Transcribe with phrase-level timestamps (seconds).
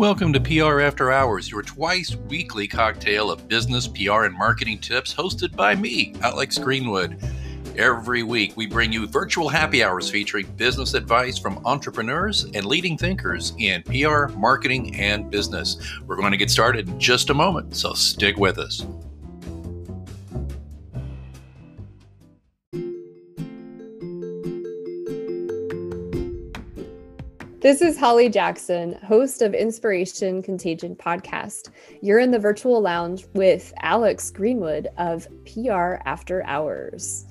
[0.00, 5.14] Welcome to PR After Hours, your twice weekly cocktail of business, PR, and marketing tips
[5.14, 7.22] hosted by me, Alex Greenwood.
[7.76, 12.96] Every week, we bring you virtual happy hours featuring business advice from entrepreneurs and leading
[12.96, 15.76] thinkers in PR, marketing, and business.
[16.06, 18.86] We're going to get started in just a moment, so stick with us.
[27.60, 31.68] This is Holly Jackson, host of Inspiration Contagion podcast.
[32.00, 37.26] You're in the virtual lounge with Alex Greenwood of PR After Hours.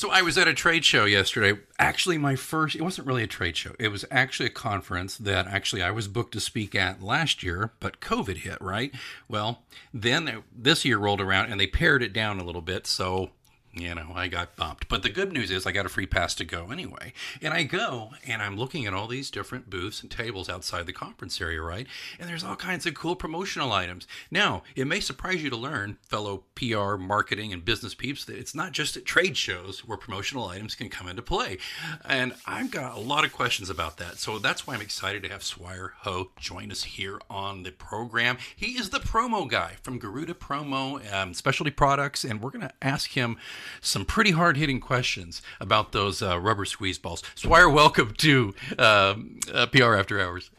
[0.00, 1.60] So I was at a trade show yesterday.
[1.78, 3.74] Actually, my first, it wasn't really a trade show.
[3.78, 7.74] It was actually a conference that actually I was booked to speak at last year,
[7.80, 8.94] but COVID hit, right?
[9.28, 12.86] Well, then this year rolled around and they pared it down a little bit.
[12.86, 13.32] So
[13.80, 14.88] you know, I got bumped.
[14.88, 17.12] But the good news is I got a free pass to go anyway.
[17.42, 20.92] And I go and I'm looking at all these different booths and tables outside the
[20.92, 21.86] conference area, right?
[22.18, 24.06] And there's all kinds of cool promotional items.
[24.30, 28.54] Now, it may surprise you to learn, fellow PR, marketing, and business peeps, that it's
[28.54, 31.58] not just at trade shows where promotional items can come into play.
[32.04, 34.18] And I've got a lot of questions about that.
[34.18, 38.38] So that's why I'm excited to have Swire Ho join us here on the program.
[38.54, 42.72] He is the promo guy from Garuda Promo um, Specialty Products, and we're going to
[42.82, 43.36] ask him
[43.80, 47.22] some pretty hard hitting questions about those uh, rubber squeeze balls.
[47.34, 49.16] Swire, welcome to uh,
[49.52, 50.50] uh, PR After Hours.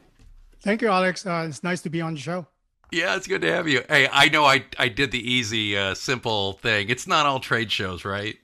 [0.61, 1.25] Thank you, Alex.
[1.25, 2.47] Uh, it's nice to be on the show.
[2.91, 3.83] Yeah, it's good to have you.
[3.87, 6.89] Hey, I know I, I did the easy, uh, simple thing.
[6.89, 8.37] It's not all trade shows, right?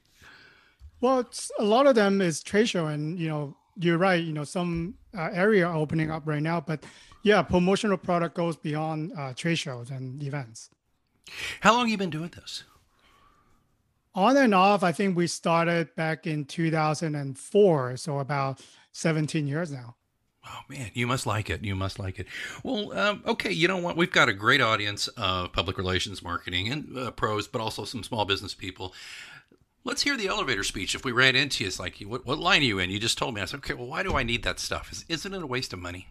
[1.00, 4.22] Well, a lot of them is trade show, and you know, you're right.
[4.22, 6.82] You know, some uh, area are opening up right now, but
[7.22, 10.70] yeah, promotional product goes beyond uh, trade shows and events.
[11.60, 12.64] How long have you been doing this?
[14.14, 17.96] On and off, I think we started back in 2004.
[17.96, 18.60] So about
[18.92, 19.96] 17 years now.
[20.46, 21.64] Oh man, you must like it.
[21.64, 22.26] You must like it.
[22.62, 23.52] Well, um, okay.
[23.52, 23.96] You know what?
[23.96, 28.02] We've got a great audience of public relations, marketing, and uh, pros, but also some
[28.02, 28.94] small business people.
[29.84, 30.94] Let's hear the elevator speech.
[30.94, 32.90] If we ran into you, it's like, what, what line are you in?
[32.90, 33.40] You just told me.
[33.40, 33.74] I said, okay.
[33.74, 34.90] Well, why do I need that stuff?
[34.90, 36.06] Is, isn't it a waste of money?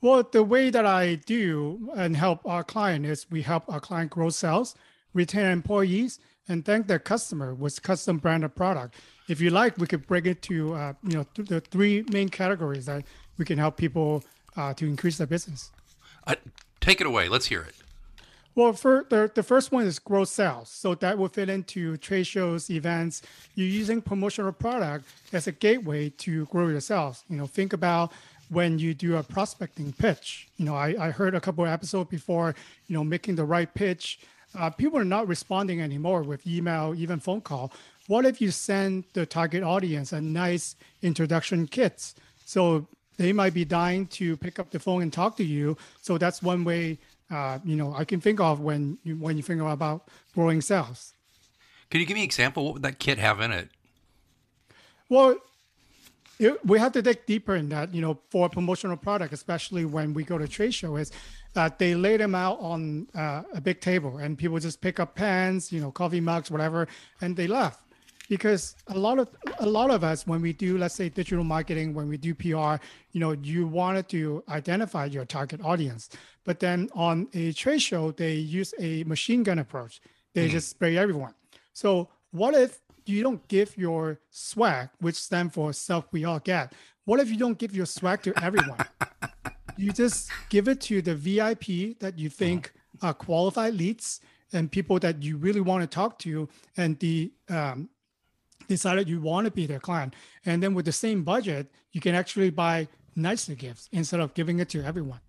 [0.00, 4.10] Well, the way that I do and help our client is we help our client
[4.10, 4.74] grow sales,
[5.12, 6.18] retain employees,
[6.50, 8.96] and thank their customer with custom branded product.
[9.28, 12.28] If you like, we could break it to uh, you know th- the three main
[12.28, 13.04] categories that
[13.38, 14.24] we can help people
[14.56, 15.70] uh, to increase their business.
[16.26, 16.34] Uh,
[16.80, 17.28] take it away.
[17.28, 17.76] Let's hear it.
[18.56, 20.68] Well, for the, the first one is growth sales.
[20.68, 23.22] So that will fit into trade shows, events.
[23.54, 27.22] You're using promotional product as a gateway to grow your sales.
[27.28, 28.12] You know, think about
[28.48, 30.48] when you do a prospecting pitch.
[30.56, 32.56] You know, I, I heard a couple of episodes before,
[32.88, 34.18] you know, making the right pitch
[34.54, 37.72] uh, people are not responding anymore with email, even phone call.
[38.06, 42.14] What if you send the target audience a nice introduction kit?
[42.44, 45.76] So they might be dying to pick up the phone and talk to you.
[46.00, 46.98] So that's one way,
[47.30, 51.12] uh, you know, I can think of when you, when you think about growing sales.
[51.90, 52.64] Can you give me an example?
[52.64, 53.68] What would that kit have in it?
[55.08, 55.36] Well,
[56.38, 57.94] it, we have to dig deeper in that.
[57.94, 61.12] You know, for a promotional product, especially when we go to trade show, is
[61.52, 65.14] that they lay them out on uh, a big table and people just pick up
[65.14, 66.86] pens, you know, coffee mugs, whatever,
[67.20, 67.80] and they left.
[68.28, 69.28] Because a lot of
[69.58, 72.76] a lot of us, when we do, let's say, digital marketing, when we do PR,
[73.10, 76.10] you know, you wanted to identify your target audience,
[76.44, 80.00] but then on a trade show, they use a machine gun approach.
[80.32, 80.52] They mm-hmm.
[80.52, 81.34] just spray everyone.
[81.72, 86.72] So what if you don't give your swag, which stands for stuff we all get?
[87.04, 88.78] What if you don't give your swag to everyone?
[89.80, 94.20] you just give it to the VIP that you think are qualified leads
[94.52, 97.88] and people that you really want to talk to, and the um,
[98.68, 100.14] decided you want to be their client.
[100.44, 104.58] And then with the same budget, you can actually buy nicer gifts instead of giving
[104.58, 105.20] it to everyone.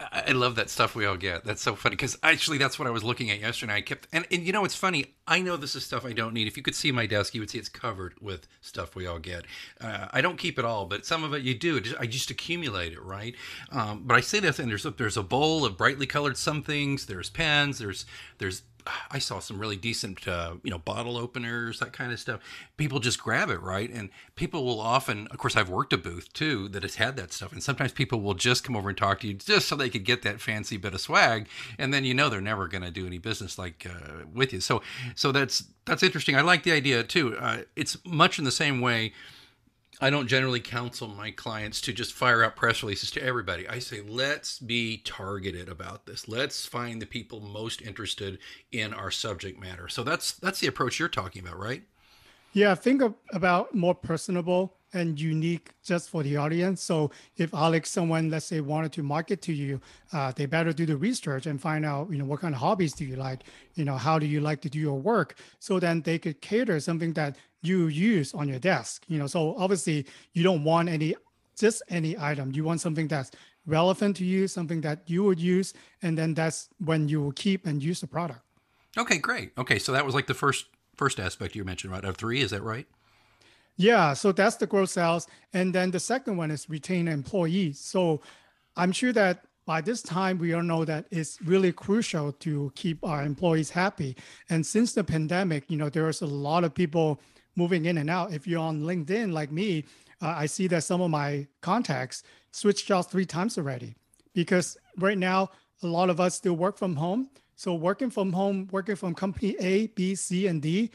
[0.00, 1.44] I love that stuff we all get.
[1.44, 3.74] That's so funny because actually that's what I was looking at yesterday.
[3.74, 5.14] I kept and, and you know it's funny.
[5.26, 6.46] I know this is stuff I don't need.
[6.46, 9.18] If you could see my desk, you would see it's covered with stuff we all
[9.18, 9.44] get.
[9.80, 11.82] Uh, I don't keep it all, but some of it you do.
[11.98, 13.34] I just accumulate it, right?
[13.72, 16.62] Um, but I say this, and there's a, there's a bowl of brightly colored some
[16.62, 17.06] things.
[17.06, 17.78] There's pens.
[17.78, 18.06] There's
[18.38, 18.62] there's
[19.10, 22.40] I saw some really decent, uh, you know, bottle openers, that kind of stuff.
[22.76, 23.90] People just grab it, right?
[23.90, 27.32] And people will often, of course, I've worked a booth too that has had that
[27.32, 27.52] stuff.
[27.52, 30.04] And sometimes people will just come over and talk to you just so they could
[30.04, 31.48] get that fancy bit of swag.
[31.78, 34.60] And then you know they're never going to do any business like uh, with you.
[34.60, 34.82] So,
[35.14, 36.36] so that's that's interesting.
[36.36, 37.36] I like the idea too.
[37.38, 39.12] Uh, it's much in the same way
[40.00, 43.68] I don't generally counsel my clients to just fire out press releases to everybody.
[43.68, 46.28] I say, let's be targeted about this.
[46.28, 48.38] Let's find the people most interested
[48.70, 49.88] in our subject matter.
[49.88, 51.82] So that's that's the approach you're talking about, right?
[52.52, 56.82] Yeah, think of, about more personable and unique just for the audience.
[56.82, 59.80] So if Alex, someone let's say wanted to market to you,
[60.14, 62.94] uh, they better do the research and find out, you know, what kind of hobbies
[62.94, 63.42] do you like,
[63.74, 66.80] you know, how do you like to do your work, so then they could cater
[66.80, 69.04] something that you use on your desk.
[69.08, 71.14] You know, so obviously you don't want any
[71.58, 72.52] just any item.
[72.52, 73.30] You want something that's
[73.66, 77.66] relevant to you, something that you would use, and then that's when you will keep
[77.66, 78.40] and use the product.
[78.96, 79.52] Okay, great.
[79.58, 80.66] Okay, so that was like the first
[80.96, 82.04] first aspect you mentioned, right?
[82.04, 82.86] Of three, is that right?
[83.76, 85.28] Yeah, so that's the growth sales.
[85.52, 87.78] And then the second one is retain employees.
[87.78, 88.20] So
[88.76, 93.04] I'm sure that by this time, we all know that it's really crucial to keep
[93.04, 94.16] our employees happy.
[94.50, 97.20] And since the pandemic, you know, there's a lot of people
[97.58, 98.32] moving in and out.
[98.32, 99.84] If you're on LinkedIn like me,
[100.22, 102.22] uh, I see that some of my contacts
[102.52, 103.94] switched jobs three times already
[104.32, 105.50] because right now,
[105.82, 107.28] a lot of us still work from home.
[107.54, 110.90] So working from home, working from company A, B, C, and D,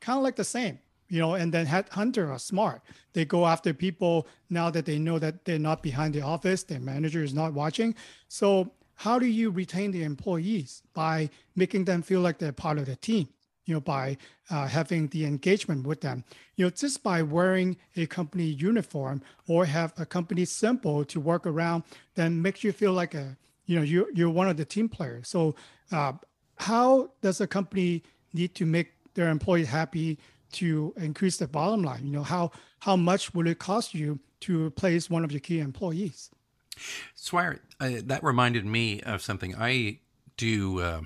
[0.00, 0.78] kind of like the same
[1.10, 2.82] you know, and then headhunter are smart.
[3.12, 6.80] They go after people now that they know that they're not behind the office, their
[6.80, 7.94] manager is not watching.
[8.28, 12.86] So how do you retain the employees by making them feel like they're part of
[12.86, 13.28] the team?
[13.70, 14.16] You know, by
[14.50, 16.24] uh, having the engagement with them.
[16.56, 21.46] You know, just by wearing a company uniform or have a company symbol to work
[21.46, 21.84] around,
[22.16, 23.36] then makes you feel like a,
[23.66, 25.28] you know, you're you're one of the team players.
[25.28, 25.54] So,
[25.92, 26.14] uh,
[26.56, 28.02] how does a company
[28.32, 30.18] need to make their employees happy
[30.54, 32.04] to increase the bottom line?
[32.04, 32.50] You know, how
[32.80, 36.28] how much will it cost you to replace one of your key employees?
[37.14, 40.00] Swire, uh, that reminded me of something I
[40.36, 40.80] do.
[40.80, 41.02] Uh,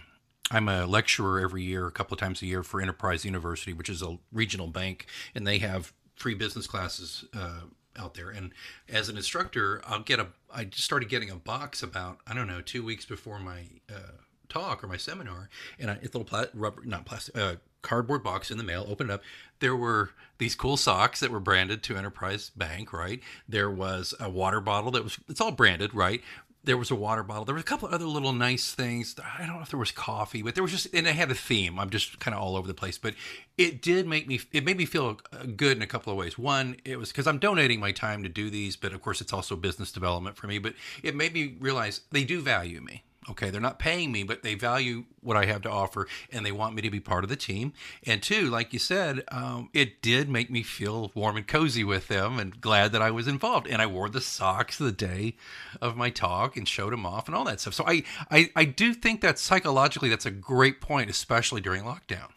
[0.51, 3.89] I'm a lecturer every year, a couple of times a year for Enterprise University, which
[3.89, 7.61] is a regional bank, and they have free business classes uh,
[7.97, 8.31] out there.
[8.31, 8.53] And
[8.89, 10.29] as an instructor, I'll get a.
[10.55, 14.19] I just started getting a box about I don't know two weeks before my uh,
[14.49, 15.49] talk or my seminar,
[15.79, 18.87] and I, it's a little pla- rubber, not plastic, uh, cardboard box in the mail,
[18.89, 19.23] opened up.
[19.61, 23.21] There were these cool socks that were branded to Enterprise Bank, right?
[23.49, 26.23] There was a water bottle that was, it's all branded, right?
[26.65, 27.45] There was a water bottle.
[27.45, 29.15] There was a couple other little nice things.
[29.23, 31.35] I don't know if there was coffee, but there was just, and it had a
[31.35, 31.79] theme.
[31.79, 33.15] I'm just kind of all over the place, but
[33.59, 36.39] it did make me, it made me feel uh, good in a couple of ways.
[36.39, 39.33] One, it was because I'm donating my time to do these, but of course it's
[39.33, 43.51] also business development for me, but it made me realize they do value me Okay,
[43.51, 46.75] they're not paying me, but they value what I have to offer and they want
[46.75, 47.73] me to be part of the team.
[48.07, 52.09] And two, like you said, um, it did make me feel warm and cozy with
[52.09, 53.67] them and glad that I was involved.
[53.67, 55.37] And I wore the socks the day
[55.81, 57.75] of my talk and showed them off and all that stuff.
[57.75, 62.29] So I, I, I do think that psychologically that's a great point, especially during lockdown.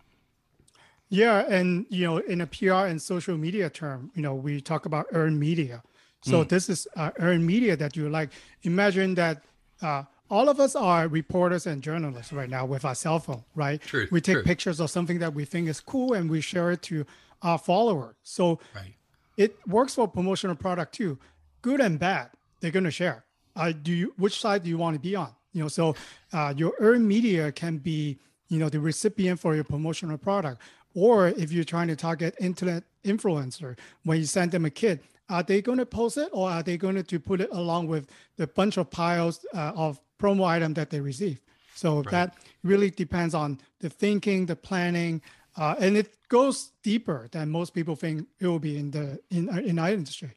[1.10, 4.86] Yeah, and you know, in a PR and social media term, you know, we talk
[4.86, 5.82] about earned media.
[6.22, 6.50] So mm.
[6.50, 8.32] this is uh, earned media that you like.
[8.64, 9.44] Imagine that
[9.82, 13.82] uh, all of us are reporters and journalists right now with our cell phone, right?
[13.82, 14.44] True, we take true.
[14.44, 17.06] pictures of something that we think is cool and we share it to
[17.42, 18.16] our followers.
[18.24, 18.94] So right.
[19.38, 21.18] it works for promotional product too.
[21.62, 22.30] Good and bad,
[22.60, 23.26] they're going to share.
[23.56, 25.34] Uh, do you, which side do you want to be on?
[25.54, 25.96] You know, so
[26.34, 28.20] uh, your earned media can be,
[28.50, 30.62] you know, the recipient for your promotional product.
[30.94, 35.44] Or if you're trying to target internet influencer, when you send them a kit, are
[35.44, 38.48] they going to post it or are they going to put it along with the
[38.48, 41.40] bunch of piles uh, of promo item that they receive.
[41.76, 42.12] So right.
[42.12, 45.22] that really depends on the thinking, the planning,
[45.56, 49.50] uh, and it goes deeper than most people think it will be in the in
[49.50, 50.32] uh, in our industry.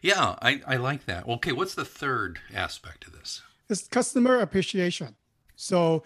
[0.00, 1.26] Yeah, I, I like that.
[1.28, 3.42] Okay, what's the third aspect of this?
[3.68, 5.16] It's customer appreciation.
[5.56, 6.04] So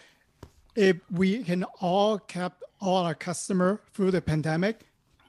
[0.75, 4.81] if we can all kept all our customer through the pandemic,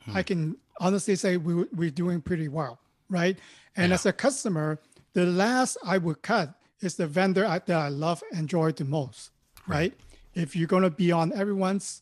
[0.06, 0.16] hmm.
[0.16, 2.80] I can honestly say we, we're doing pretty well,
[3.10, 3.38] right?
[3.76, 3.96] And yeah.
[3.96, 4.80] as a customer,
[5.14, 9.32] the last I would cut is the vendor that I love and enjoy the most,
[9.68, 9.78] right?
[9.78, 9.94] right?
[10.36, 12.02] If you're going to be on everyone's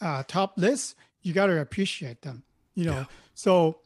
[0.00, 2.42] uh, top list, you got to appreciate them,
[2.74, 2.92] you know.
[2.92, 3.04] Yeah.
[3.34, 3.78] So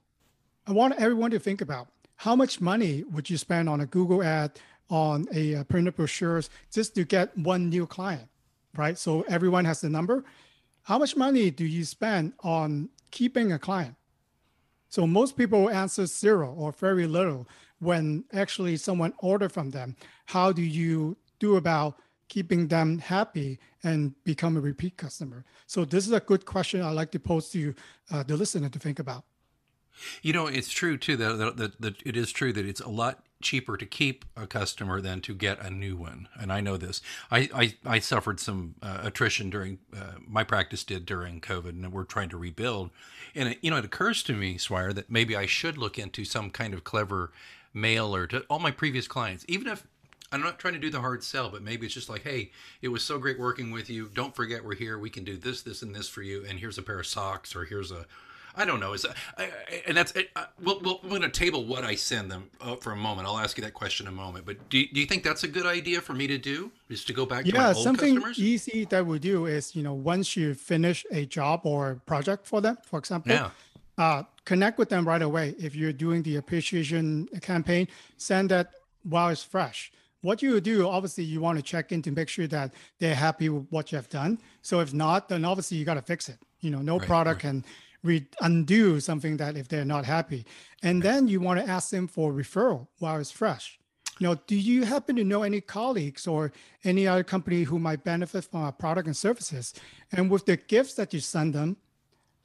[0.67, 4.23] I want everyone to think about how much money would you spend on a Google
[4.23, 8.29] ad, on a, a uh, printed brochures, just to get one new client,
[8.77, 8.97] right?
[8.97, 10.25] So everyone has the number.
[10.85, 13.97] How much money do you spend on keeping a client?
[14.89, 17.49] So most people answer zero or very little
[17.81, 21.97] when actually someone order from them how do you do about
[22.29, 26.91] keeping them happy and become a repeat customer so this is a good question i
[26.91, 27.75] like to pose to
[28.11, 29.25] uh, the listener to think about
[30.23, 33.27] you know it's true too that, that, that it is true that it's a lot
[33.43, 36.29] cheaper to keep a customer than to get a new one.
[36.39, 37.01] And I know this.
[37.31, 41.93] I, I, I suffered some uh, attrition during uh, my practice did during COVID, and
[41.93, 42.91] we're trying to rebuild.
[43.35, 46.25] And it, you know, it occurs to me, Swire, that maybe I should look into
[46.25, 47.31] some kind of clever
[47.77, 49.87] mailer to all my previous clients, even if
[50.33, 52.51] I'm not trying to do the hard sell, but maybe it's just like, hey,
[52.83, 54.11] it was so great working with you.
[54.13, 54.99] Don't forget we're here.
[54.99, 56.45] We can do this, this, and this for you.
[56.49, 58.07] And here's a pair of socks, or here's a
[58.59, 58.95] I don't know.
[58.95, 59.51] Is that, I,
[59.87, 62.93] and that's uh, we'll, we'll, we're going to table what I send them uh, for
[62.93, 63.29] a moment.
[63.29, 64.47] I'll ask you that question in a moment.
[64.47, 66.73] But do, do you think that's a good idea for me to do?
[66.89, 68.39] Is to go back to yeah, my old something customers?
[68.39, 72.63] easy that we do is you know once you finish a job or project for
[72.63, 73.51] them, for example, yeah.
[73.99, 75.55] Uh, connect with them right away.
[75.59, 78.73] If you're doing the appreciation campaign, send that
[79.03, 79.93] while it's fresh
[80.27, 83.49] what you do, obviously, you want to check in to make sure that they're happy
[83.49, 84.41] with what you have done.
[84.61, 86.39] So if not, then obviously you got to fix it.
[86.61, 87.53] You know, no right, product right.
[87.53, 87.65] can
[88.03, 90.45] re- undo something that if they're not happy.
[90.83, 91.13] And right.
[91.13, 93.79] then you want to ask them for referral while it's fresh.
[94.19, 96.51] You know, do you happen to know any colleagues or
[96.83, 99.75] any other company who might benefit from our product and services?
[100.11, 101.77] And with the gifts that you send them,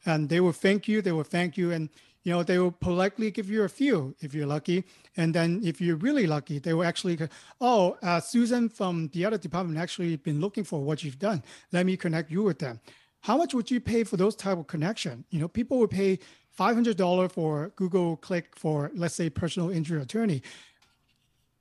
[0.06, 1.90] and they will thank you, they will thank you, and
[2.24, 4.84] you know, they will politely give you a few if you're lucky.
[5.18, 7.18] And then if you're really lucky, they will actually
[7.60, 11.44] oh, uh, Susan from the other department actually been looking for what you've done.
[11.72, 12.80] Let me connect you with them.
[13.22, 15.26] How much would you pay for those type of connection?
[15.30, 16.20] You know, people would pay
[16.58, 20.42] $500 for Google Click for, let's say, personal injury attorney.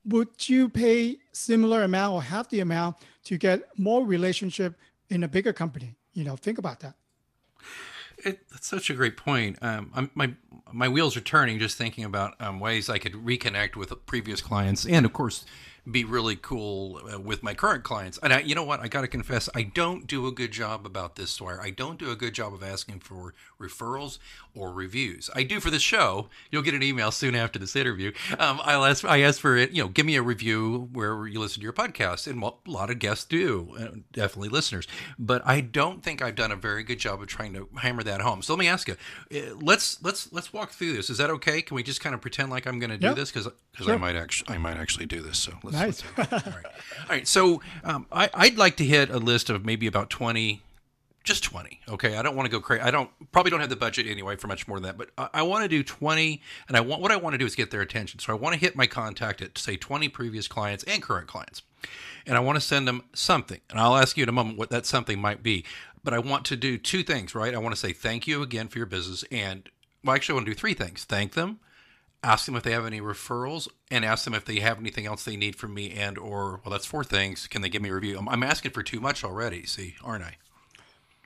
[0.07, 4.75] Would you pay similar amount or half the amount to get more relationship
[5.11, 5.95] in a bigger company?
[6.15, 6.95] You know, think about that.
[8.25, 9.59] It, that's such a great point.
[9.63, 10.35] Um, my
[10.73, 14.87] my wheels are turning just thinking about um, ways I could reconnect with previous clients,
[14.87, 15.45] and of course,
[15.89, 18.19] be really cool uh, with my current clients.
[18.23, 18.81] And I, you know what?
[18.81, 21.61] I got to confess, I don't do a good job about this, Swire.
[21.63, 24.19] I don't do a good job of asking for referrals
[24.55, 25.31] or reviews.
[25.35, 26.29] I do for the show.
[26.51, 28.13] You'll get an email soon after this interview.
[28.39, 31.41] Um, I'll ask, I ask for it, you know, give me a review where you
[31.41, 32.27] listen to your podcast.
[32.27, 34.87] And a lot of guests do, uh, definitely listeners.
[35.19, 38.21] But I don't think I've done a very good job of trying to hammer that
[38.21, 38.43] home.
[38.43, 38.97] So let me ask you,
[39.35, 41.11] uh, let's, let's, let's walk through this.
[41.11, 41.63] Is that okay?
[41.63, 43.31] Can we just kind of pretend like I'm going to do this?
[43.31, 43.95] Cause, cause sure.
[43.95, 45.39] I might actually, I might actually do this.
[45.39, 46.31] So let's, nice.
[46.31, 46.67] Let's, all right.
[46.67, 47.27] All right.
[47.27, 50.63] So um, I, I'd like to hit a list of maybe about 20
[51.23, 53.77] just 20 okay i don't want to go crazy i don't probably don't have the
[53.77, 56.77] budget anyway for much more than that but i, I want to do 20 and
[56.77, 58.61] i want what i want to do is get their attention so i want to
[58.61, 61.63] hit my contact at say 20 previous clients and current clients
[62.27, 64.71] and i want to send them something and i'll ask you in a moment what
[64.71, 65.65] that something might be
[66.03, 68.69] but i want to do two things right i want to say thank you again
[68.69, 69.69] for your business and
[70.03, 71.61] well actually i want to do three things thank them
[72.23, 75.25] ask them if they have any referrals and ask them if they have anything else
[75.25, 77.95] they need from me and or well that's four things can they give me a
[77.95, 80.37] review i'm, I'm asking for too much already see aren't i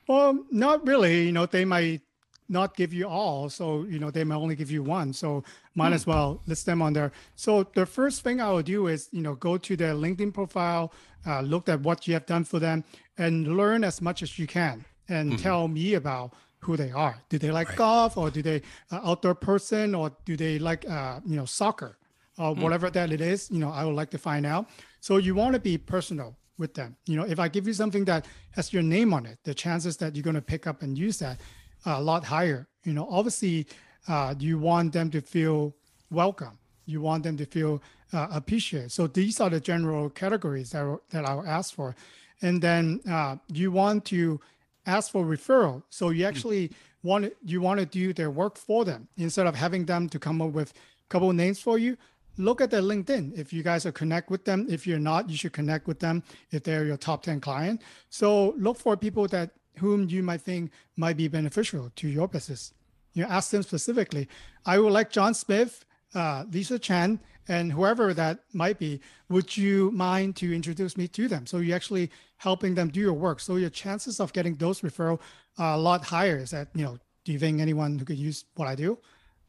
[0.07, 1.25] well, not really.
[1.25, 2.03] You know, they might
[2.49, 3.49] not give you all.
[3.49, 5.13] So, you know, they might only give you one.
[5.13, 5.43] So
[5.75, 5.95] might hmm.
[5.95, 7.13] as well list them on there.
[7.37, 10.93] So the first thing I will do is, you know, go to their LinkedIn profile,
[11.27, 12.85] uh, look at what you have done for them
[13.17, 15.43] and learn as much as you can and mm-hmm.
[15.43, 17.17] tell me about who they are.
[17.29, 17.79] Do they like right.
[17.79, 21.99] golf or do they uh, outdoor person or do they like, uh, you know, soccer
[22.39, 22.61] or mm.
[22.61, 24.69] whatever that it is, you know, I would like to find out.
[25.01, 26.97] So you want to be personal with them.
[27.07, 29.97] You know, if I give you something that has your name on it, the chances
[29.99, 31.41] that you're going to pick up and use that
[31.85, 32.67] are a lot higher.
[32.85, 33.67] You know, obviously,
[34.09, 35.75] uh, you want them to feel
[36.11, 36.59] welcome.
[36.87, 38.93] You want them to feel uh, appreciated.
[38.93, 41.97] So these are the general categories that, that I'll ask for.
[42.43, 44.41] And then uh, you want to
[44.87, 45.83] ask for referral.
[45.91, 46.71] So you actually
[47.03, 50.41] want you want to do their work for them instead of having them to come
[50.41, 51.97] up with a couple of names for you
[52.37, 53.37] look at their LinkedIn.
[53.39, 56.23] If you guys are connect with them, if you're not, you should connect with them
[56.51, 57.83] if they're your top 10 client.
[58.11, 62.73] So look for people that whom you might think might be beneficial to your business.
[63.13, 64.29] You ask them specifically.
[64.67, 69.01] I would like John Smith, uh, Lisa Chan, and whoever that might be.
[69.29, 71.47] Would you mind to introduce me to them?
[71.47, 72.11] So you're actually
[72.45, 73.41] helping them do your work.
[73.41, 75.19] So your chances of getting those referral
[75.59, 76.39] are a lot higher.
[76.45, 76.99] Is that you know?
[77.25, 78.99] Do you think anyone who could use what I do?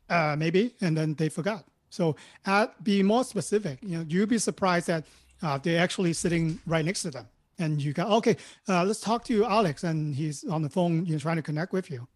[0.10, 1.66] Uh, maybe, and then they forgot.
[1.90, 3.80] So add, be more specific.
[3.82, 5.04] You know, you'd be surprised that
[5.42, 7.28] uh, they're actually sitting right next to them.
[7.60, 8.36] And you go, okay,
[8.68, 11.72] uh, let's talk to Alex, and he's on the phone, you know, trying to connect
[11.74, 12.08] with you.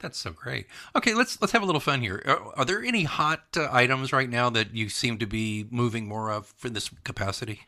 [0.00, 0.66] That's so great.
[0.94, 2.22] Okay, let's let's have a little fun here.
[2.26, 6.06] Are, are there any hot uh, items right now that you seem to be moving
[6.06, 7.58] more of for this capacity?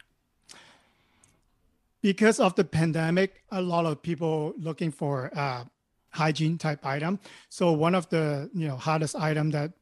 [2.02, 5.64] Because of the pandemic, a lot of people looking for uh,
[6.10, 7.18] hygiene type item.
[7.48, 9.72] So one of the you know hottest item that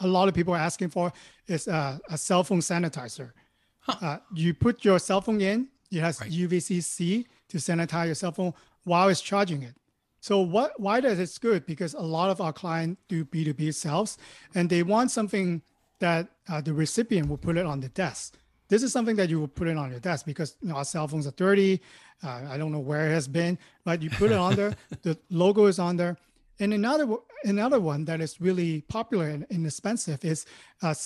[0.00, 1.12] a lot of people are asking for
[1.46, 3.32] is a, a cell phone sanitizer.
[3.80, 3.96] Huh.
[4.00, 6.30] Uh, you put your cell phone in, it has right.
[6.30, 8.52] UVC-C to sanitize your cell phone
[8.84, 9.74] while it's charging it.
[10.20, 10.78] So what?
[10.78, 11.64] Why that is good?
[11.64, 14.18] Because a lot of our clients do B2B sales,
[14.54, 15.62] and they want something
[16.00, 18.36] that uh, the recipient will put it on the desk.
[18.68, 20.84] This is something that you will put it on your desk because you know, our
[20.84, 21.80] cell phones are dirty.
[22.22, 24.74] Uh, I don't know where it has been, but you put it on there.
[25.02, 26.16] the logo is on there.
[26.60, 27.06] And another
[27.44, 30.44] another one that is really popular and inexpensive is
[30.82, 30.96] a,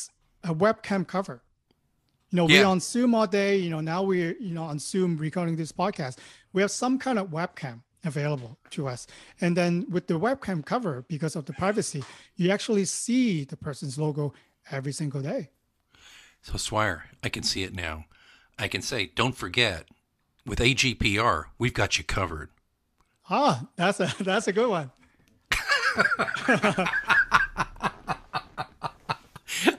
[0.44, 1.42] a webcam cover.
[2.30, 2.60] You know, yeah.
[2.60, 3.58] we're on Zoom all day.
[3.58, 6.18] You know, now we're you know on Zoom recording this podcast.
[6.52, 9.06] We have some kind of webcam available to us.
[9.40, 12.02] And then with the webcam cover, because of the privacy,
[12.36, 14.32] you actually see the person's logo
[14.70, 15.50] every single day.
[16.42, 18.06] So, Swire, I can see it now.
[18.58, 19.86] I can say, don't forget,
[20.44, 22.50] with AGPR, we've got you covered.
[23.30, 24.90] Ah, that's a that's a good one.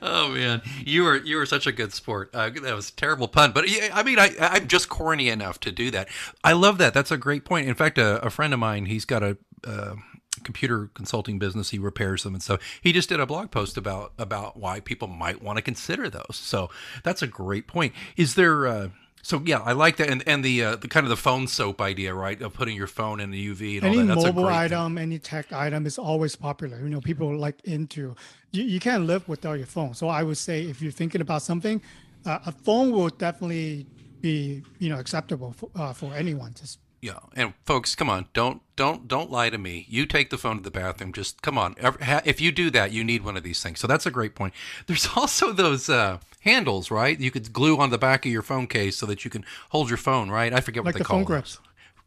[0.02, 2.30] oh man, you were you were such a good sport.
[2.34, 5.72] Uh, that was a terrible pun, but I mean, I I'm just corny enough to
[5.72, 6.08] do that.
[6.44, 6.94] I love that.
[6.94, 7.68] That's a great point.
[7.68, 9.38] In fact, a, a friend of mine, he's got a.
[9.66, 9.96] Uh,
[10.44, 14.14] computer consulting business he repairs them and so he just did a blog post about
[14.18, 16.70] about why people might want to consider those so
[17.04, 18.90] that's a great point is there uh,
[19.24, 21.80] so yeah, I like that, and and the uh, the kind of the phone soap
[21.80, 24.16] idea, right, of putting your phone in the UV and any all that.
[24.16, 25.02] That's mobile item, thing.
[25.02, 26.78] any tech item is always popular.
[26.80, 28.16] You know, people like into.
[28.52, 29.94] You, you can't live without your phone.
[29.94, 31.82] So I would say if you're thinking about something,
[32.26, 33.88] uh, a phone will definitely
[34.20, 38.62] be you know acceptable for, uh, for anyone to yeah, and folks, come on, don't
[38.78, 39.86] don't don't lie to me.
[39.90, 41.12] You take the phone to the bathroom.
[41.12, 41.76] Just come on.
[42.00, 43.82] If you do that, you need one of these things.
[43.82, 44.54] So that's a great point.
[44.88, 47.20] There's also those uh, handles, right?
[47.20, 49.90] You could glue on the back of your phone case so that you can hold
[49.90, 50.54] your phone, right?
[50.54, 51.60] I forget like what they the call phone grips.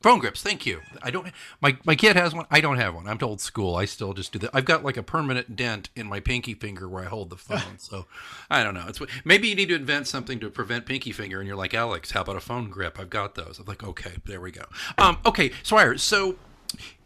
[0.06, 0.40] Phone grips.
[0.40, 0.82] Thank you.
[1.02, 1.26] I don't.
[1.60, 2.46] My my kid has one.
[2.48, 3.08] I don't have one.
[3.08, 3.74] I'm old school.
[3.74, 4.50] I still just do that.
[4.54, 7.60] I've got like a permanent dent in my pinky finger where I hold the phone.
[7.78, 8.06] so
[8.48, 8.84] I don't know.
[8.86, 11.40] It's maybe you need to invent something to prevent pinky finger.
[11.40, 12.12] And you're like Alex.
[12.12, 13.00] How about a phone grip?
[13.00, 13.58] I've got those.
[13.58, 14.62] I'm like, okay, there we go.
[14.96, 15.98] Um, okay, Swire.
[15.98, 16.36] So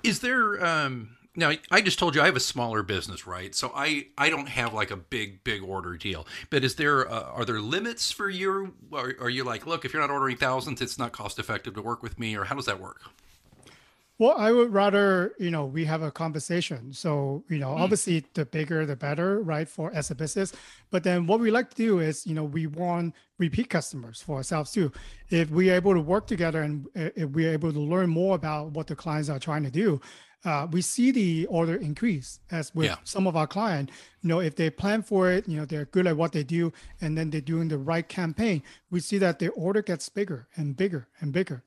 [0.02, 3.54] is there um now I just told you I have a smaller business, right?
[3.54, 6.26] So I I don't have like a big big order deal.
[6.50, 9.92] But is there uh, are there limits for your Are, are you like, look, if
[9.92, 12.66] you're not ordering thousands, it's not cost effective to work with me, or how does
[12.66, 13.02] that work?
[14.20, 16.92] Well, I would rather, you know, we have a conversation.
[16.92, 17.80] So, you know, mm.
[17.80, 20.53] obviously the bigger the better, right, for as a business.
[20.90, 24.37] But then what we like to do is, you know, we want repeat customers for
[24.37, 24.92] ourselves too.
[25.31, 28.72] If we're able to work together and uh, if we're able to learn more about
[28.72, 30.03] what the clients are trying to do,
[30.44, 32.96] uh, we see the order increase as with yeah.
[33.05, 33.90] some of our client
[34.22, 36.72] You know, if they plan for it, you know, they're good at what they do,
[37.00, 40.76] and then they're doing the right campaign, we see that the order gets bigger and
[40.76, 41.64] bigger and bigger.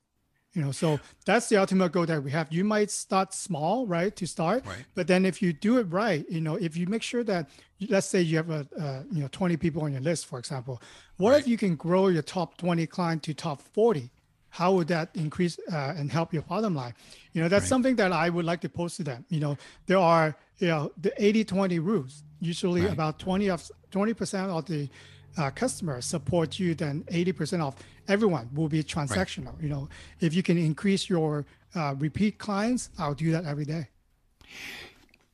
[0.54, 2.52] You know, so that's the ultimate goal that we have.
[2.52, 4.84] You might start small, right, to start, right.
[4.94, 7.50] but then if you do it right, you know, if you make sure that,
[7.88, 10.80] let's say you have a, uh, you know, 20 people on your list, for example,
[11.16, 11.40] what right.
[11.40, 14.12] if you can grow your top 20 client to top 40?
[14.54, 16.94] How would that increase uh, and help your bottom line
[17.32, 17.74] you know that's right.
[17.74, 20.92] something that i would like to post to them you know there are you know
[21.02, 22.92] the 80 20 rules usually right.
[22.92, 24.88] about 20 of 20% of the
[25.36, 27.74] uh, customers support you then 80% of
[28.06, 29.62] everyone will be transactional right.
[29.62, 29.88] you know
[30.20, 33.88] if you can increase your uh, repeat clients i'll do that every day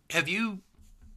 [0.08, 0.60] have you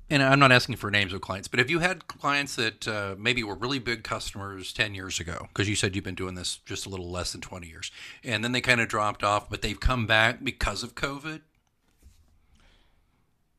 [0.10, 3.16] and I'm not asking for names of clients, but have you had clients that uh,
[3.18, 5.48] maybe were really big customers 10 years ago?
[5.48, 7.92] Because you said you've been doing this just a little less than 20 years.
[8.24, 11.42] And then they kind of dropped off, but they've come back because of COVID?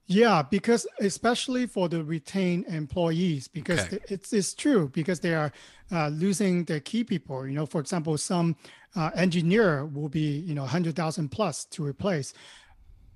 [0.06, 3.98] Yeah, because especially for the retained employees, because okay.
[4.08, 5.50] it's, it's true, because they are
[5.90, 7.46] uh, losing their key people.
[7.46, 8.56] You know, for example, some
[8.94, 12.34] uh, engineer will be, you know, 100,000 plus to replace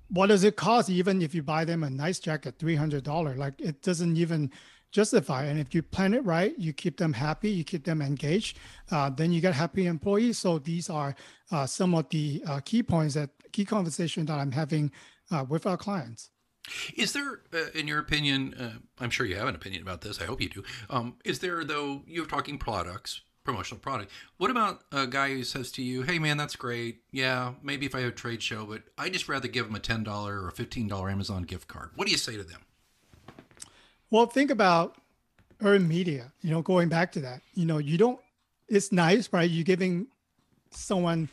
[0.09, 3.81] what does it cost even if you buy them a nice jacket $300 like it
[3.81, 4.51] doesn't even
[4.91, 8.57] justify and if you plan it right you keep them happy you keep them engaged
[8.91, 11.15] uh, then you get happy employees so these are
[11.51, 14.91] uh, some of the uh, key points that key conversation that i'm having
[15.31, 16.31] uh, with our clients
[16.95, 20.21] is there, uh, in your opinion, uh, I'm sure you have an opinion about this.
[20.21, 20.63] I hope you do.
[20.89, 24.11] Um, is there, though, you're talking products, promotional product.
[24.37, 27.01] What about a guy who says to you, "Hey, man, that's great.
[27.11, 29.79] Yeah, maybe if I have a trade show, but I just rather give them a
[29.79, 32.61] ten dollar or a fifteen dollar Amazon gift card." What do you say to them?
[34.11, 34.97] Well, think about
[35.61, 36.31] earned media.
[36.41, 37.41] You know, going back to that.
[37.55, 38.19] You know, you don't.
[38.67, 39.49] It's nice, right?
[39.49, 40.07] You're giving
[40.69, 41.27] someone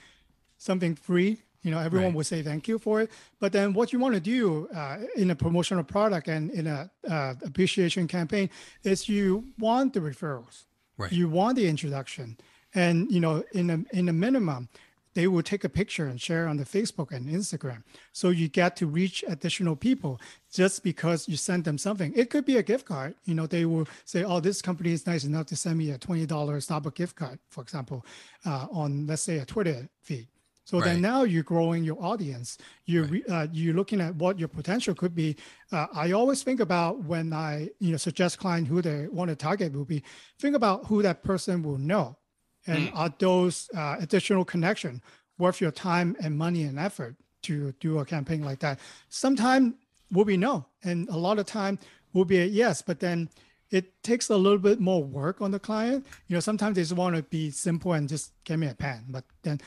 [0.56, 1.42] something free.
[1.62, 2.14] You know, everyone right.
[2.14, 3.10] would say thank you for it.
[3.40, 6.90] But then, what you want to do uh, in a promotional product and in a
[7.06, 8.48] uh, appreciation campaign
[8.84, 10.64] is you want the referrals
[10.98, 11.12] Right.
[11.12, 12.38] You want the introduction,
[12.74, 14.68] and you know, in a in a minimum,
[15.14, 17.82] they will take a picture and share on the Facebook and Instagram.
[18.12, 20.20] So you get to reach additional people
[20.52, 22.12] just because you send them something.
[22.14, 23.14] It could be a gift card.
[23.24, 25.98] You know, they will say, "Oh, this company is nice enough to send me a
[25.98, 28.04] twenty dollars Starbucks gift card," for example,
[28.44, 30.28] uh, on let's say a Twitter feed.
[30.66, 30.86] So Right.
[30.86, 32.58] then now you're growing your audience.
[32.86, 35.36] You're re- uh, you're looking at what your potential could be.
[35.70, 39.36] Uh, I always think about when I you know suggest client who they want to
[39.36, 40.02] target will be.
[40.40, 42.18] Think about who that person will know,
[42.66, 45.00] and are those uh, additional connection
[45.38, 48.80] worth your time and money and effort to do a campaign like that?
[49.08, 49.74] Sometimes
[50.10, 51.78] will be no, and a lot of time
[52.12, 52.82] will be a yes.
[52.82, 53.28] But then
[53.70, 56.06] it takes a little bit more work on the client.
[56.26, 59.04] You know, sometimes they just want to be simple and just give me a pen.
[59.08, 59.60] But then,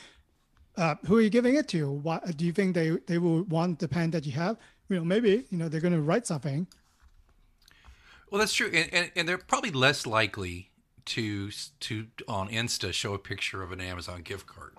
[0.80, 1.90] uh, who are you giving it to?
[1.90, 4.56] What do you think they they will want the pen that you have?
[4.88, 6.66] You know, maybe you know they're going to write something.
[8.30, 10.70] Well, that's true, and, and, and they're probably less likely
[11.04, 14.72] to to on Insta show a picture of an Amazon gift card,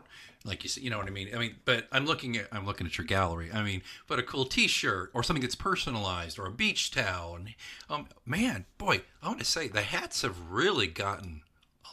[0.43, 0.83] like you said.
[0.83, 1.29] You know what I mean?
[1.35, 3.51] I mean, but I'm looking at I'm looking at your gallery.
[3.53, 7.53] I mean, but a cool T-shirt or something that's personalized or a beach towel, and
[7.91, 11.43] um, man, boy, I want to say the hats have really gotten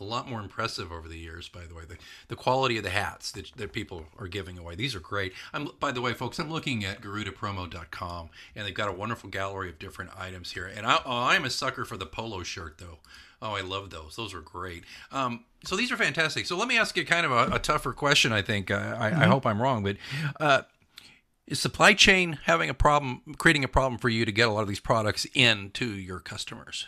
[0.01, 1.49] a lot more impressive over the years.
[1.49, 1.97] By the way, the,
[2.29, 5.33] the quality of the hats that, that people are giving away, these are great.
[5.53, 9.69] I'm by the way, folks, I'm looking at GarudaPromo.com, and they've got a wonderful gallery
[9.69, 10.67] of different items here.
[10.67, 12.99] And I, oh, I'm a sucker for the polo shirt, though.
[13.41, 14.17] Oh, I love those.
[14.17, 14.85] Those are great.
[15.13, 16.47] Um, so these are fantastic.
[16.47, 18.33] So let me ask you kind of a, a tougher question.
[18.33, 19.97] I think uh, I, I hope I'm wrong, but.
[20.41, 20.63] Uh,
[21.47, 24.61] is supply chain having a problem, creating a problem for you to get a lot
[24.61, 26.87] of these products into your customers?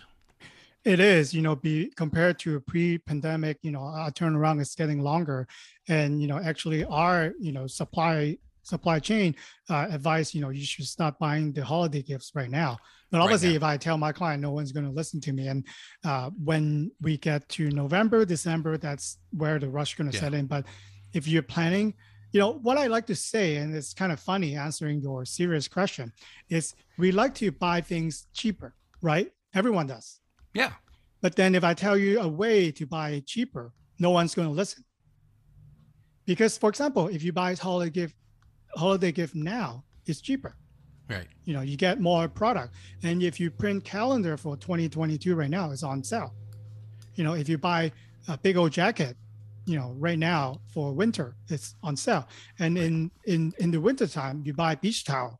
[0.84, 5.00] It is, you know, be compared to a pre-pandemic, you know, our turnaround is getting
[5.02, 5.46] longer,
[5.88, 9.34] and you know, actually, our you know supply supply chain
[9.68, 12.78] uh, advice, you know, you should stop buying the holiday gifts right now.
[13.10, 13.56] But Right obviously, now.
[13.56, 15.66] if I tell my client, no one's going to listen to me, and
[16.04, 20.20] uh, when we get to November, December, that's where the rush going to Yeah.
[20.20, 20.46] set in.
[20.46, 20.64] But
[21.12, 21.94] if you're planning,
[22.32, 25.68] you know, what I like to say, and it's kind of funny answering your serious
[25.68, 26.12] question,
[26.48, 29.30] is we like to buy things cheaper, right?
[29.52, 30.20] Everyone does.
[30.54, 30.72] Yeah.
[31.20, 34.54] But then if I tell you a way to buy cheaper, no one's going to
[34.54, 34.84] listen.
[36.26, 38.14] Because for example, if you buy holiday gift
[38.76, 40.56] holiday gift now, it's cheaper.
[41.08, 41.26] Right.
[41.44, 42.74] You know, you get more product.
[43.02, 46.34] And if you print calendar for 2022 right now, it's on sale.
[47.16, 47.90] You know, if you buy
[48.28, 49.16] a big old jacket,
[49.66, 52.28] you know, right now for winter, it's on sale.
[52.60, 55.39] And in in in the winter time, you buy beach towel,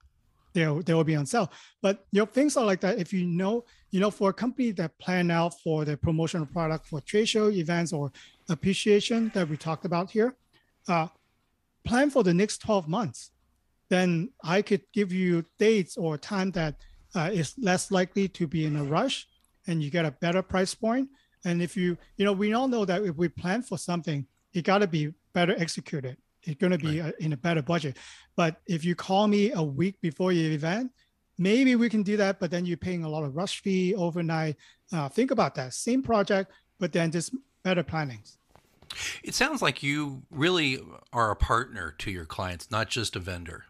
[0.53, 1.51] they'll they will be on sale.
[1.83, 2.99] But you know, things are like that.
[2.99, 6.87] If you know, you know, for a company that plan out for the promotional product
[6.87, 8.13] for trade show events or
[8.49, 10.35] appreciation that we talked about here,
[10.89, 11.09] uh,
[11.85, 13.31] plan for the next 12 months.
[13.89, 16.77] Then I could give you dates or time that
[17.15, 19.27] uh, is less likely to be in a rush,
[19.67, 21.09] and you get a better price point.
[21.45, 24.63] And if you, you know, we all know that if we plan for something, it
[24.63, 26.17] got to be better executed.
[26.45, 27.97] It's going to be uh in a better budget.
[28.37, 30.93] But if you call me a week before your event,
[31.39, 32.41] maybe we can do that.
[32.41, 34.57] But then you're paying a lot of rush fee overnight.
[34.93, 35.75] Uh, think about that.
[35.75, 38.39] Same project, but then just better plannings.
[39.23, 40.81] It sounds like you really
[41.13, 43.65] are a partner to your clients, not just a vendor.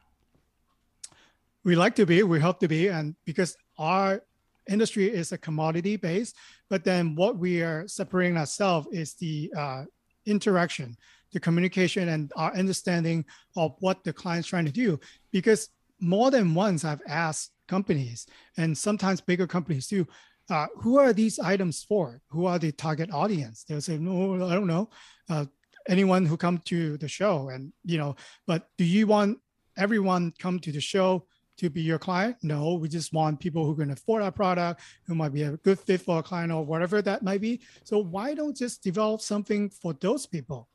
[1.64, 4.22] we like to be we hope to be and because our
[4.68, 6.36] industry is a commodity based
[6.68, 9.84] but then what we are separating ourselves is the uh,
[10.26, 10.96] interaction
[11.32, 13.24] the communication and our understanding
[13.56, 14.98] of what the client's trying to do
[15.32, 15.68] because
[16.00, 20.06] more than once i've asked companies and sometimes bigger companies too
[20.50, 24.54] uh, who are these items for who are the target audience they'll say no i
[24.54, 24.88] don't know
[25.28, 25.44] uh,
[25.88, 28.16] anyone who come to the show and you know
[28.46, 29.38] but do you want
[29.76, 31.24] everyone come to the show
[31.60, 32.36] to be your client.
[32.42, 35.78] No, we just want people who can afford our product, who might be a good
[35.78, 37.60] fit for a client or whatever that might be.
[37.84, 40.68] So why don't just develop something for those people?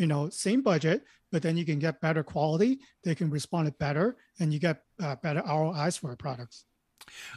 [0.00, 2.80] You know, same budget, but then you can get better quality.
[3.04, 6.64] They can respond it better, and you get uh, better ROIs for products.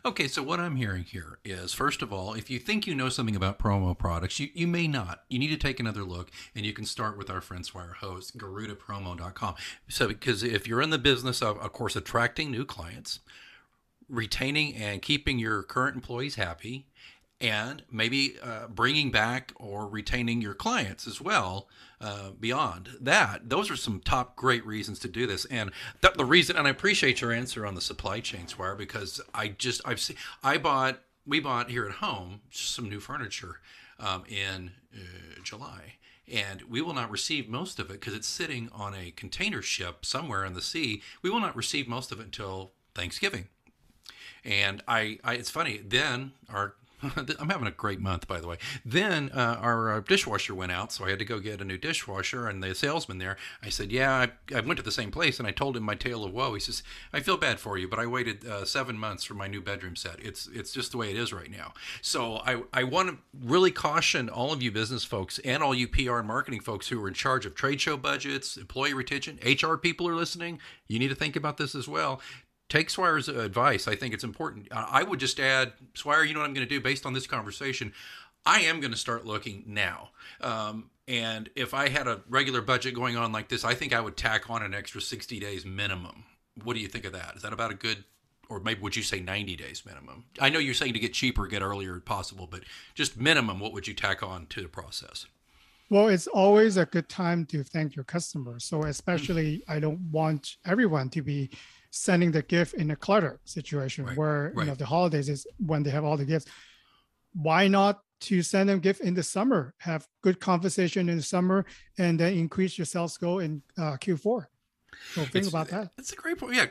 [0.06, 3.10] Okay, so what I'm hearing here is first of all, if you think you know
[3.10, 5.24] something about promo products, you, you may not.
[5.28, 8.32] You need to take another look, and you can start with our friend Swire Ho's,
[8.32, 9.56] GarudaPromo.com.
[9.90, 13.20] So, because if you're in the business of, of course, attracting new clients,
[14.08, 16.88] retaining and keeping your current employees happy,
[17.44, 21.68] and maybe uh, bringing back or retaining your clients as well
[22.00, 23.50] uh, beyond that.
[23.50, 25.46] Those are some top great reasons to do this.
[25.46, 29.22] And th- the reason and i appreciate your answer on the supply chain Swire because
[29.34, 33.60] i just i've seen i bought we bought here at home some new furniture
[34.00, 35.96] um, in uh, july.
[36.32, 40.06] And we will not receive most of it because it's sitting on a container ship
[40.06, 41.02] somewhere in the sea.
[41.22, 43.50] We will not receive most of it until thanksgiving.
[44.46, 46.76] And I, I it's funny then our
[47.40, 48.58] I'm having a great month, by the way.
[48.86, 51.78] Then uh, our uh, dishwasher went out, so I had to go get a new
[51.78, 52.48] dishwasher.
[52.48, 55.48] And the salesman there, I said, "Yeah, I, I went to the same place." And
[55.48, 56.54] I told him my tale of woe.
[56.54, 59.48] He says, "I feel bad for you, but I waited uh, seven months for my
[59.48, 60.20] new bedroom set.
[60.20, 63.72] It's it's just the way it is right now." So I I want to really
[63.72, 67.08] caution all of you business folks and all you PR and marketing folks who are
[67.08, 70.60] in charge of trade show budgets, employee retention, HR people are listening.
[70.88, 72.22] You need to think about this as well
[72.74, 73.88] take Swire's advice.
[73.88, 74.68] I think it's important.
[74.72, 77.28] I would just add, Swire, you know what I'm going to do based on this
[77.28, 77.94] conversation?
[78.48, 80.10] I am going to start looking now.
[80.42, 84.02] Um, and if I had a regular budget going on like this, I think I
[84.02, 86.24] would tack on an extra 60 days minimum.
[86.64, 87.36] What do you think of that?
[87.36, 88.06] Is that about a good,
[88.50, 90.26] or maybe would you say 90 days minimum?
[90.40, 92.62] I know you're saying to get cheaper, get earlier possible, but
[92.96, 95.28] just minimum, what would you tack on to the process?
[95.92, 98.64] Well, it's always a good time to thank your customers.
[98.64, 101.52] So, especially, I don't want everyone to be
[101.96, 104.64] sending the gift in a clutter situation right, where right.
[104.64, 106.48] you know the holidays is when they have all the gifts.
[107.34, 109.76] Why not to send them gift in the summer?
[109.78, 111.66] Have good conversation in the summer
[112.00, 114.48] and then increase your sales goal in uh, q4
[115.14, 115.92] so think it's, about that.
[115.98, 116.66] it's a great point yeah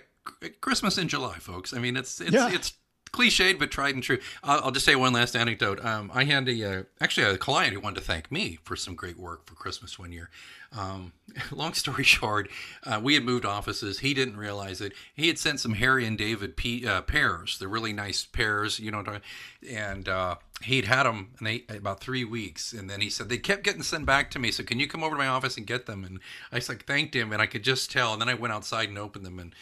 [0.60, 1.74] christmas in july folks.
[1.74, 2.50] I mean it's it's yeah.
[2.52, 2.74] it's
[3.12, 4.18] cliched but tried and true.
[4.42, 5.84] I'll, I'll just say one last anecdote.
[5.84, 8.94] Um, I had a uh, actually a client who wanted to thank me for some
[8.94, 10.30] great work for Christmas one year.
[10.76, 11.12] Um,
[11.50, 12.48] long story short,
[12.84, 13.98] uh, we had moved offices.
[13.98, 14.92] He didn't realize it.
[15.14, 17.58] He had sent some Harry and David P, uh, pears.
[17.58, 19.04] They're really nice pears, you know,
[19.70, 21.34] and uh, he'd had them
[21.68, 22.72] about three weeks.
[22.72, 24.50] And then he said they kept getting sent back to me.
[24.50, 26.04] So can you come over to my office and get them?
[26.04, 26.20] And
[26.50, 28.12] I like thanked him, and I could just tell.
[28.12, 29.54] And then I went outside and opened them and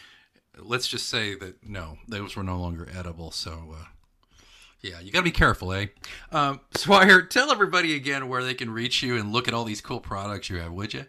[0.57, 3.31] let's just say that no, those were no longer edible.
[3.31, 3.85] So, uh,
[4.81, 5.87] yeah, you got to be careful, eh?
[6.31, 9.81] Um, Swire, tell everybody again where they can reach you and look at all these
[9.81, 11.05] cool products you have, would you?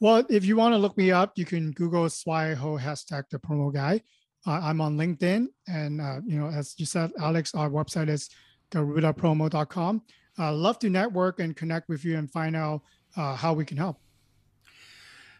[0.00, 3.38] Well, if you want to look me up, you can Google Swire Ho hashtag the
[3.38, 4.00] promo guy.
[4.46, 8.30] Uh, I'm on LinkedIn, and uh, you know, as you said, Alex, our website is
[8.70, 10.02] garudapromo.com.
[10.38, 12.82] I uh, love to network and connect with you and find out
[13.16, 13.98] uh, how we can help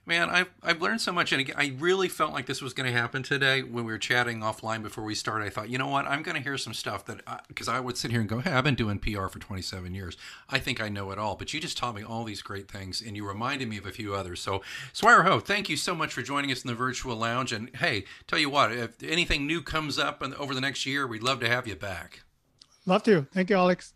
[0.08, 1.32] man, I've, I've learned so much.
[1.32, 4.40] And I really felt like this was going to happen today when we were chatting
[4.40, 5.44] offline before we started.
[5.44, 6.06] I thought, you know what?
[6.06, 8.40] I'm going to hear some stuff that, because I, I, would sit here and go,
[8.40, 10.16] hey, I've been doing PR for 27 years.
[10.48, 11.36] I think I know it all.
[11.36, 13.92] But you just taught me all these great things and you reminded me of a
[13.92, 14.40] few others.
[14.40, 14.62] So,
[14.94, 17.52] Swire Ho, thank you so much for joining us in the virtual lounge.
[17.52, 21.22] And hey, tell you what, if anything new comes up over the next year, we'd
[21.22, 22.22] love to have you back.
[22.86, 23.26] Love to.
[23.34, 23.92] Thank you, Alex.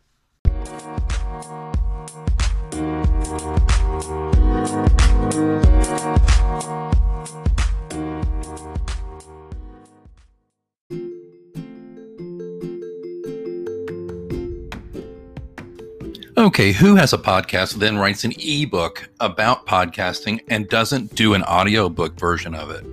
[16.43, 21.43] Okay, who has a podcast then writes an ebook about podcasting and doesn't do an
[21.45, 22.85] audiobook version of it?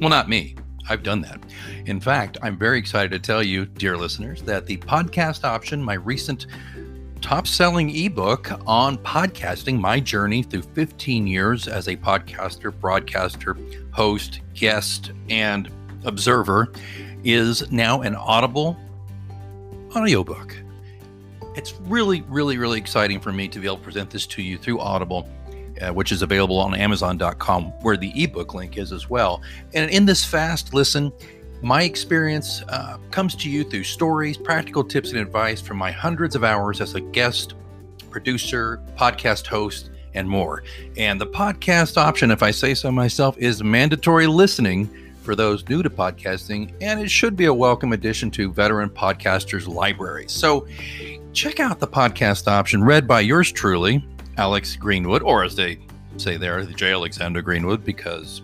[0.00, 0.56] Well, not me.
[0.88, 1.40] I've done that.
[1.86, 5.94] In fact, I'm very excited to tell you, dear listeners, that the podcast option, my
[5.94, 6.46] recent
[7.20, 13.56] top selling ebook on podcasting, my journey through 15 years as a podcaster, broadcaster,
[13.92, 15.70] host, guest, and
[16.04, 16.72] observer,
[17.22, 18.76] is now an Audible
[19.94, 20.56] audiobook.
[21.56, 24.58] It's really, really, really exciting for me to be able to present this to you
[24.58, 25.28] through Audible.
[25.80, 29.40] Uh, which is available on Amazon.com, where the ebook link is as well.
[29.72, 31.10] And in this fast listen,
[31.62, 36.34] my experience uh, comes to you through stories, practical tips, and advice from my hundreds
[36.34, 37.54] of hours as a guest,
[38.08, 40.64] producer, podcast host, and more.
[40.96, 44.88] And the podcast option, if I say so myself, is mandatory listening
[45.22, 49.68] for those new to podcasting, and it should be a welcome addition to veteran podcasters'
[49.68, 50.24] library.
[50.28, 50.66] So
[51.32, 54.04] check out the podcast option read by yours truly,
[54.38, 55.78] Alex Greenwood, or as they
[56.16, 56.92] say there, the J.
[56.92, 58.40] Alexander Greenwood, because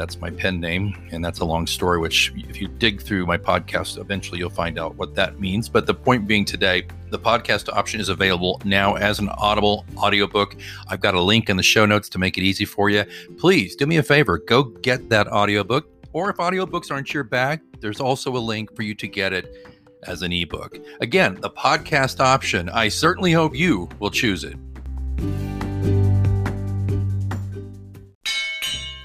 [0.00, 3.36] that's my pen name, and that's a long story, which, if you dig through my
[3.36, 5.68] podcast, eventually you'll find out what that means.
[5.68, 10.56] But the point being today, the podcast option is available now as an Audible audiobook.
[10.88, 13.04] I've got a link in the show notes to make it easy for you.
[13.36, 15.86] Please do me a favor, go get that audiobook.
[16.14, 19.68] Or if audiobooks aren't your bag, there's also a link for you to get it
[20.04, 20.78] as an ebook.
[21.02, 22.70] Again, the podcast option.
[22.70, 24.56] I certainly hope you will choose it.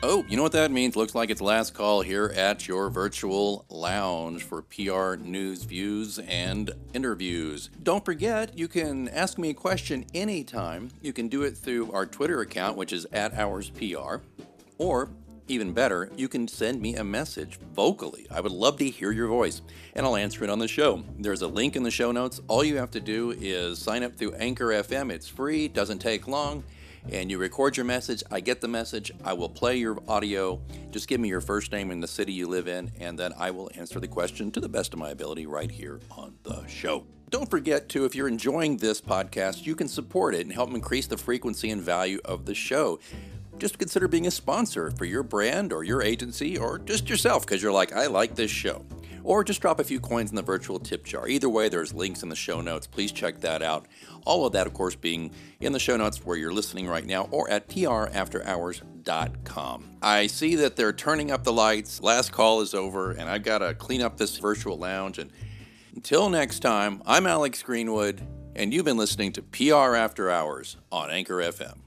[0.08, 0.96] Oh, you know what that means?
[0.96, 6.70] Looks like it's last call here at your virtual lounge for PR news, views, and
[6.94, 7.72] interviews.
[7.82, 10.92] Don't forget, you can ask me a question anytime.
[11.02, 14.22] You can do it through our Twitter account, which is at OursPR,
[14.78, 15.10] or
[15.48, 18.28] even better, you can send me a message vocally.
[18.30, 19.64] I would love to hear your voice,
[19.96, 21.04] and I'll answer it on the show.
[21.18, 22.42] There's a link in the show notes.
[22.48, 25.12] All you have to do is sign up through Anchor FM.
[25.12, 26.64] It's free, doesn't take long
[27.12, 28.24] and you record your message.
[28.32, 29.12] I get the message.
[29.24, 30.62] I will play your audio.
[30.92, 33.52] Just give me your first name and the city you live in, and then I
[33.52, 37.06] will answer the question to the best of my ability right here on the show.
[37.30, 41.08] don't forget to, if you're enjoying this podcast, you can support it and help increase
[41.08, 43.00] the frequency and value of the show.
[43.58, 47.62] Just consider being a sponsor for your brand or your agency or just yourself because
[47.62, 48.86] you're like, I like this show.
[49.26, 51.28] Or just drop a few coins in the virtual tip jar.
[51.28, 52.86] Either way, there's links in the show notes.
[52.86, 53.88] Please check that out.
[54.24, 57.24] All of that, of course, being in the show notes where you're listening right now
[57.32, 59.98] or at prafterhours.com.
[60.04, 62.02] I see that they're turning up the lights.
[62.02, 65.18] Last call is over, and I've got to clean up this virtual lounge.
[65.18, 65.32] And
[65.96, 68.22] until next time, I'm Alex Greenwood,
[68.56, 71.80] and you've been listening to PR After Hours on Anchor FM.